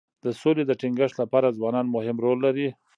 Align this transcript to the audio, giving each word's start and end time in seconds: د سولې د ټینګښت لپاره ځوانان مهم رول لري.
د 0.23 0.25
سولې 0.41 0.63
د 0.67 0.71
ټینګښت 0.81 1.15
لپاره 1.21 1.55
ځوانان 1.57 1.85
مهم 1.95 2.17
رول 2.25 2.39
لري. 2.45 2.67